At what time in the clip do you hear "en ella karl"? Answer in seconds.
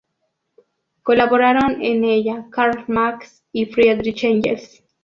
1.83-2.85